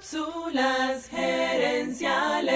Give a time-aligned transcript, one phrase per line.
[0.00, 2.54] Cápsulas gerenciales.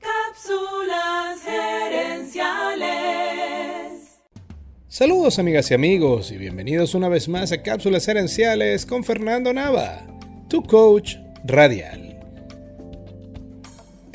[0.00, 2.86] Cápsulas gerenciales.
[4.88, 10.06] Saludos amigas y amigos y bienvenidos una vez más a Cápsulas gerenciales con Fernando Nava,
[10.48, 12.20] tu coach radial.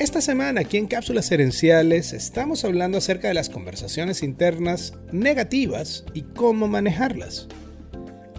[0.00, 6.22] Esta semana aquí en Cápsulas gerenciales estamos hablando acerca de las conversaciones internas negativas y
[6.22, 7.46] cómo manejarlas.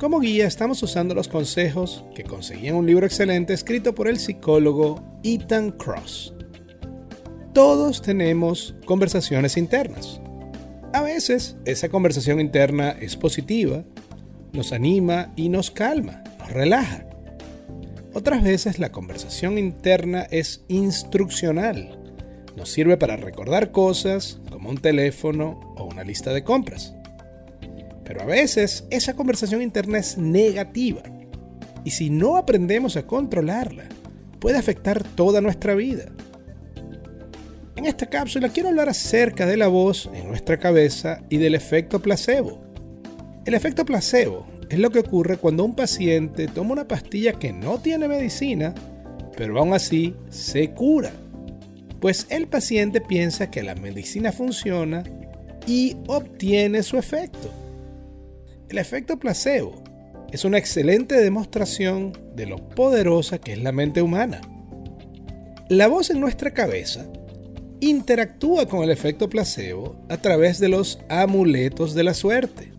[0.04, 4.20] Como guía estamos usando los consejos que conseguí en un libro excelente escrito por el
[4.20, 6.34] psicólogo Ethan Cross.
[7.54, 10.20] Todos tenemos conversaciones internas.
[10.92, 13.86] A veces esa conversación interna es positiva,
[14.52, 17.06] nos anima y nos calma, nos relaja.
[18.14, 21.98] Otras veces la conversación interna es instruccional.
[22.58, 26.94] Nos sirve para recordar cosas como un teléfono o una lista de compras.
[28.06, 31.04] Pero a veces esa conversación interna es negativa.
[31.84, 33.86] Y si no aprendemos a controlarla,
[34.40, 36.06] puede afectar toda nuestra vida.
[37.76, 42.02] En esta cápsula quiero hablar acerca de la voz en nuestra cabeza y del efecto
[42.02, 42.62] placebo.
[43.46, 47.80] El efecto placebo es lo que ocurre cuando un paciente toma una pastilla que no
[47.80, 48.74] tiene medicina,
[49.36, 51.12] pero aún así se cura.
[52.00, 55.04] Pues el paciente piensa que la medicina funciona
[55.68, 57.63] y obtiene su efecto.
[58.70, 59.84] El efecto placebo
[60.32, 64.42] es una excelente demostración de lo poderosa que es la mente humana.
[65.70, 67.06] La voz en nuestra cabeza
[67.80, 72.72] interactúa con el efecto placebo a través de los amuletos de la suerte.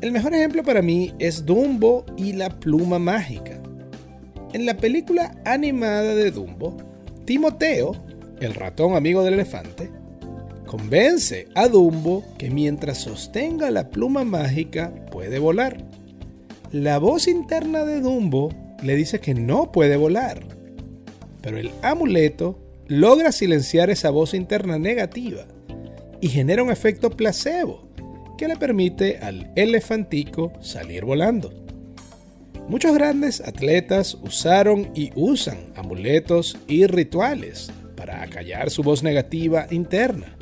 [0.00, 3.62] El mejor ejemplo para mí es Dumbo y la pluma mágica.
[4.52, 6.76] En la película animada de Dumbo,
[7.24, 7.94] Timoteo,
[8.40, 9.90] el ratón amigo del elefante,
[10.72, 15.76] Convence a Dumbo que mientras sostenga la pluma mágica puede volar.
[16.70, 18.48] La voz interna de Dumbo
[18.82, 20.40] le dice que no puede volar,
[21.42, 25.44] pero el amuleto logra silenciar esa voz interna negativa
[26.22, 27.86] y genera un efecto placebo
[28.38, 31.52] que le permite al elefantico salir volando.
[32.66, 40.38] Muchos grandes atletas usaron y usan amuletos y rituales para acallar su voz negativa interna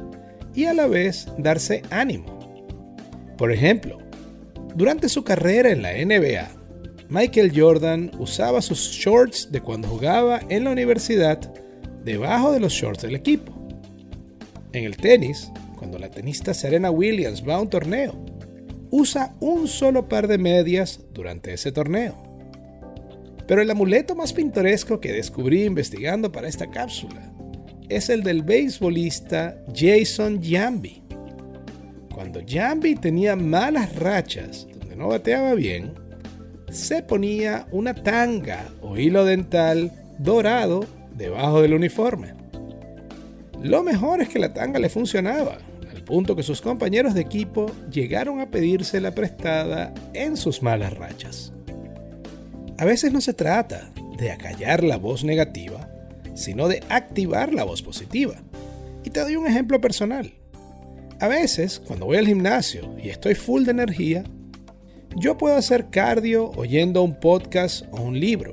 [0.54, 2.38] y a la vez darse ánimo.
[3.36, 3.98] Por ejemplo,
[4.74, 6.48] durante su carrera en la NBA,
[7.08, 11.38] Michael Jordan usaba sus shorts de cuando jugaba en la universidad
[12.04, 13.52] debajo de los shorts del equipo.
[14.72, 18.24] En el tenis, cuando la tenista Serena Williams va a un torneo,
[18.90, 22.14] usa un solo par de medias durante ese torneo.
[23.46, 27.32] Pero el amuleto más pintoresco que descubrí investigando para esta cápsula
[27.90, 31.02] es el del beisbolista Jason Jambi.
[32.14, 35.92] Cuando Jambi tenía malas rachas donde no bateaba bien,
[36.70, 40.86] se ponía una tanga o hilo dental dorado
[41.16, 42.34] debajo del uniforme.
[43.60, 45.58] Lo mejor es que la tanga le funcionaba,
[45.90, 51.52] al punto que sus compañeros de equipo llegaron a pedírsela prestada en sus malas rachas.
[52.78, 55.89] A veces no se trata de acallar la voz negativa,
[56.40, 58.34] sino de activar la voz positiva.
[59.04, 60.32] Y te doy un ejemplo personal.
[61.20, 64.24] A veces, cuando voy al gimnasio y estoy full de energía,
[65.16, 68.52] yo puedo hacer cardio oyendo un podcast o un libro.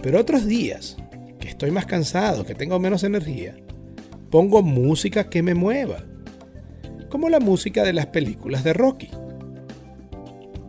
[0.00, 0.96] Pero otros días,
[1.40, 3.56] que estoy más cansado, que tengo menos energía,
[4.30, 6.04] pongo música que me mueva,
[7.08, 9.10] como la música de las películas de Rocky.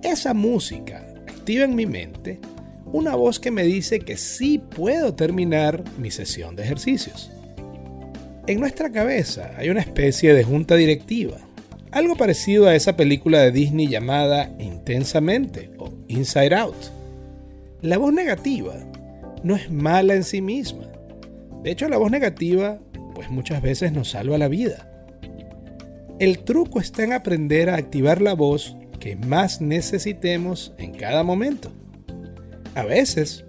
[0.01, 2.39] Esa música activa en mi mente
[2.91, 7.31] una voz que me dice que sí puedo terminar mi sesión de ejercicios.
[8.47, 11.37] En nuestra cabeza hay una especie de junta directiva,
[11.91, 16.75] algo parecido a esa película de Disney llamada Intensamente o Inside Out.
[17.81, 18.75] La voz negativa
[19.43, 20.85] no es mala en sí misma.
[21.63, 22.79] De hecho, la voz negativa
[23.13, 24.87] pues muchas veces nos salva la vida.
[26.19, 31.71] El truco está en aprender a activar la voz que más necesitemos en cada momento.
[32.75, 33.43] A veces,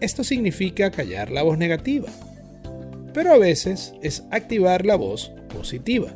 [0.00, 2.08] esto significa callar la voz negativa,
[3.12, 6.14] pero a veces es activar la voz positiva.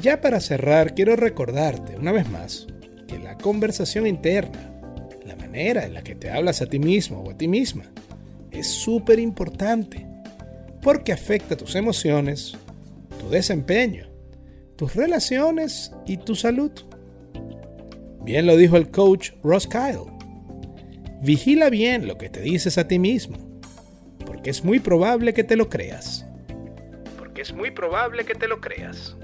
[0.00, 2.66] Ya para cerrar, quiero recordarte una vez más
[3.06, 4.72] que la conversación interna,
[5.26, 7.84] la manera en la que te hablas a ti mismo o a ti misma,
[8.50, 10.06] es súper importante
[10.80, 12.56] porque afecta tus emociones,
[13.20, 14.08] tu desempeño,
[14.76, 16.72] tus relaciones y tu salud.
[18.24, 20.17] Bien lo dijo el coach Ross Kyle.
[21.20, 23.38] Vigila bien lo que te dices a ti mismo,
[24.24, 26.24] porque es muy probable que te lo creas.
[27.18, 29.16] Porque es muy probable que te lo creas.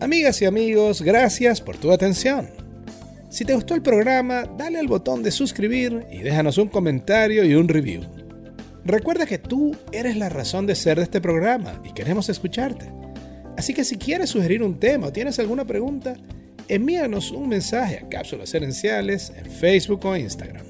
[0.00, 2.48] Amigas y amigos, gracias por tu atención.
[3.28, 7.54] Si te gustó el programa, dale al botón de suscribir y déjanos un comentario y
[7.54, 8.04] un review.
[8.86, 12.90] Recuerda que tú eres la razón de ser de este programa y queremos escucharte.
[13.58, 16.14] Así que si quieres sugerir un tema o tienes alguna pregunta,
[16.68, 20.67] envíanos un mensaje a Cápsulas Herenciales en Facebook o Instagram.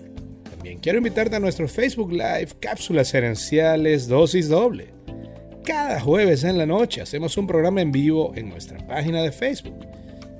[0.76, 4.92] Quiero invitarte a nuestro Facebook Live Cápsulas Herenciales Dosis Doble.
[5.64, 9.78] Cada jueves en la noche hacemos un programa en vivo en nuestra página de Facebook,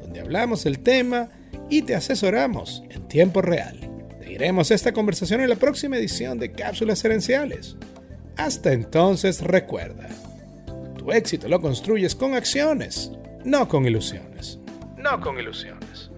[0.01, 1.31] donde hablamos el tema
[1.71, 3.79] y te asesoramos en tiempo real.
[4.21, 7.77] Seguiremos esta conversación en la próxima edición de Cápsulas Herenciales.
[8.37, 10.09] Hasta entonces recuerda,
[10.97, 13.11] tu éxito lo construyes con acciones,
[13.45, 14.59] no con ilusiones.
[14.97, 16.11] No con ilusiones.